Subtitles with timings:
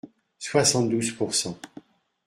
[0.39, 1.59] Soixante-douze pour cent.